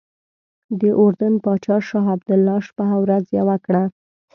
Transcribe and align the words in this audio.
د 0.79 0.81
اردن 1.01 1.33
پاچا 1.43 1.77
شاه 1.87 2.05
عبدالله 2.15 2.57
شپه 2.67 2.85
او 2.95 3.01
ورځ 3.05 3.25
یوه 3.39 3.55
کړه. 3.65 3.83